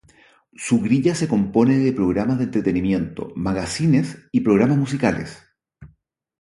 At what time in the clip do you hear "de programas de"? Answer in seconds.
1.77-2.45